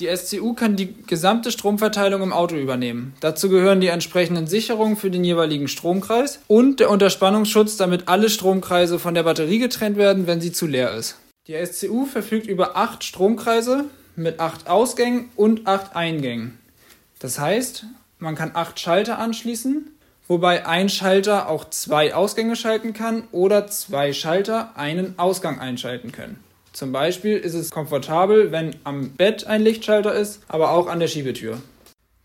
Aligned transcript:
Die 0.00 0.08
SCU 0.08 0.54
kann 0.54 0.74
die 0.74 0.92
gesamte 1.06 1.52
Stromverteilung 1.52 2.20
im 2.20 2.32
Auto 2.32 2.56
übernehmen. 2.56 3.14
Dazu 3.20 3.48
gehören 3.48 3.80
die 3.80 3.86
entsprechenden 3.86 4.48
Sicherungen 4.48 4.96
für 4.96 5.08
den 5.08 5.22
jeweiligen 5.22 5.68
Stromkreis 5.68 6.40
und 6.48 6.80
der 6.80 6.90
Unterspannungsschutz, 6.90 7.76
damit 7.76 8.08
alle 8.08 8.28
Stromkreise 8.28 8.98
von 8.98 9.14
der 9.14 9.22
Batterie 9.22 9.60
getrennt 9.60 9.96
werden, 9.96 10.26
wenn 10.26 10.40
sie 10.40 10.50
zu 10.50 10.66
leer 10.66 10.92
ist. 10.94 11.18
Die 11.46 11.54
SCU 11.64 12.06
verfügt 12.06 12.48
über 12.48 12.76
acht 12.76 13.04
Stromkreise 13.04 13.84
mit 14.16 14.40
acht 14.40 14.66
Ausgängen 14.68 15.28
und 15.36 15.68
acht 15.68 15.94
Eingängen. 15.94 16.58
Das 17.20 17.38
heißt, 17.38 17.86
man 18.18 18.34
kann 18.34 18.50
acht 18.54 18.80
Schalter 18.80 19.20
anschließen, 19.20 19.92
wobei 20.26 20.66
ein 20.66 20.88
Schalter 20.88 21.48
auch 21.48 21.70
zwei 21.70 22.14
Ausgänge 22.14 22.56
schalten 22.56 22.94
kann 22.94 23.28
oder 23.30 23.68
zwei 23.68 24.12
Schalter 24.12 24.76
einen 24.76 25.20
Ausgang 25.20 25.60
einschalten 25.60 26.10
können. 26.10 26.42
Zum 26.74 26.90
Beispiel 26.90 27.36
ist 27.36 27.54
es 27.54 27.70
komfortabel, 27.70 28.50
wenn 28.50 28.74
am 28.82 29.10
Bett 29.10 29.46
ein 29.46 29.62
Lichtschalter 29.62 30.12
ist, 30.12 30.40
aber 30.48 30.72
auch 30.72 30.88
an 30.88 30.98
der 30.98 31.06
Schiebetür. 31.06 31.62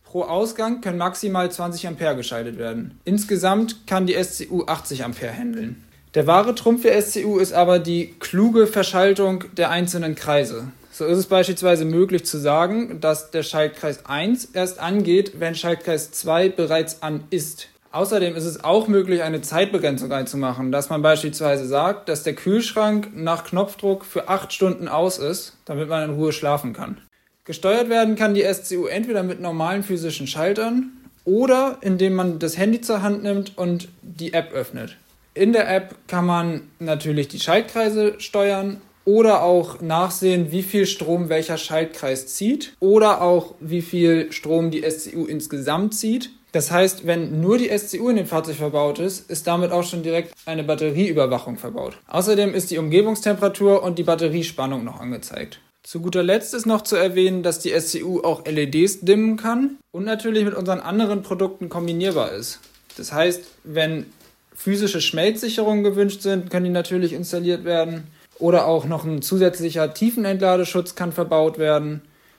Pro 0.03 0.23
Ausgang 0.23 0.81
können 0.81 0.98
maximal 0.98 1.52
20 1.52 1.88
Ampere 1.88 2.16
geschaltet 2.16 2.58
werden. 2.58 2.99
Insgesamt 3.05 3.85
kann 3.85 4.08
die 4.08 4.16
SCU 4.16 4.63
80 4.66 5.03
Ampere 5.03 5.31
handeln. 5.31 5.84
Der 6.16 6.25
wahre 6.25 6.55
Trumpf 6.55 6.81
der 6.81 6.99
SCU 6.99 7.38
ist 7.38 7.53
aber 7.53 7.77
die 7.77 8.16
kluge 8.20 8.66
Verschaltung 8.66 9.44
der 9.55 9.70
einzelnen 9.70 10.16
Kreise. 10.16 10.72
So 10.91 11.05
ist 11.05 11.20
es 11.20 11.27
beispielsweise 11.27 11.86
möglich 11.86 12.25
zu 12.25 12.39
sagen, 12.39 13.00
dass 13.02 13.30
der 13.30 13.44
Schaltkreis 13.44 14.08
1 14.08 14.45
erst 14.53 14.80
angeht, 14.80 15.34
wenn 15.39 15.53
Schaltkreis 15.53 16.09
2 16.09 16.50
bereits 16.50 17.03
an 17.03 17.25
ist. 17.30 17.67
Außerdem 17.91 18.35
ist 18.35 18.45
es 18.45 18.63
auch 18.63 18.88
möglich, 18.88 19.23
eine 19.23 19.41
Zeitbegrenzung 19.41 20.11
einzumachen, 20.11 20.71
dass 20.71 20.89
man 20.89 21.02
beispielsweise 21.02 21.66
sagt, 21.66 22.07
dass 22.07 22.21
der 22.21 22.35
Kühlschrank 22.35 23.09
nach 23.16 23.43
Knopfdruck 23.45 24.05
für 24.05 24.30
acht 24.30 24.53
Stunden 24.53 24.88
aus 24.88 25.17
ist, 25.17 25.57
damit 25.66 25.89
man 25.89 26.07
in 26.07 26.16
Ruhe 26.16 26.31
schlafen 26.31 26.73
kann. 26.73 27.02
Gesteuert 27.45 27.89
werden 27.89 28.16
kann 28.16 28.35
die 28.35 28.44
SCU 28.44 28.85
entweder 28.85 29.23
mit 29.23 29.41
normalen 29.41 29.81
physischen 29.81 30.27
Schaltern 30.27 30.91
oder 31.25 31.80
indem 31.81 32.14
man 32.14 32.38
das 32.38 32.58
Handy 32.58 32.80
zur 32.80 33.02
Hand 33.02 33.23
nimmt 33.23 33.58
und 33.58 33.88
die 34.03 34.33
App 34.33 34.53
öffnet. 34.53 34.97
In 35.33 35.52
der 35.52 35.73
App 35.73 35.95
kann 36.08 36.27
man 36.27 36.61
natürlich 36.77 37.27
die 37.27 37.39
Schaltkreise 37.39 38.19
steuern 38.19 38.81
oder 39.03 39.42
auch 39.42 39.81
nachsehen, 39.81 40.52
wie 40.52 40.61
viel 40.61 40.86
Strom 40.86 41.30
welcher 41.30 41.58
Schaltkreis 41.58 42.27
zieht 42.27 42.73
oder 42.80 43.21
auch 43.21 43.55
wie 43.59 43.81
viel 43.81 44.31
Strom 44.31 44.69
die 44.69 44.83
SCU 44.88 45.25
insgesamt 45.25 45.95
zieht. 45.95 46.30
Das 46.52 46.72
heißt, 46.72 47.05
wenn 47.05 47.42
nur 47.42 47.58
die 47.58 47.69
SCU 47.78 48.09
in 48.09 48.16
dem 48.16 48.25
Fahrzeug 48.25 48.55
verbaut 48.55 49.00
ist, 49.00 49.30
ist 49.30 49.45
damit 49.45 49.72
auch 49.72 49.83
schon 49.83 50.02
direkt 50.02 50.33
eine 50.45 50.64
Batterieüberwachung 50.64 51.58
verbaut. 51.58 51.97
Außerdem 52.08 52.55
ist 52.55 52.72
die 52.72 52.80
Umgebungstemperatur 52.80 53.83
und 53.83 54.00
die 54.00 54.03
Batteriespannung 54.03 54.83
noch 54.83 55.00
angezeigt. 55.00 55.59
Zu 55.83 56.02
guter 56.02 56.23
Letzt 56.23 56.53
ist 56.53 56.66
noch 56.66 56.81
zu 56.81 56.95
erwähnen, 56.95 57.44
dass 57.44 57.59
die 57.59 57.80
SCU 57.80 58.22
auch 58.22 58.45
LEDs 58.45 59.02
dimmen 59.02 59.38
kann 59.38 59.77
und 59.92 60.05
natürlich 60.05 60.44
mit 60.44 60.55
unseren 60.55 60.80
anderen 60.80 61.22
Produkten 61.22 61.70
kombinierbar 61.70 62.31
ist. 62.31 62.59
Das 62.97 63.14
heißt, 63.14 63.44
wenn 63.64 64.05
physische 64.53 65.02
Schmelzsicherungen 65.02 65.83
gewünscht 65.83 66.22
sind, 66.22 66.50
können 66.50 66.66
die 66.66 66.72
natürlich 66.72 67.14
installiert 67.14 67.64
werden. 67.64 68.08
Oder 68.39 68.67
auch 68.67 68.86
noch 68.86 69.05
ein 69.05 69.22
zusätzlicher 69.22 69.94
Tiefenentladeschutz 69.94 70.95
kann 70.95 71.11
verbaut 71.11 71.59
werden. 71.59 72.02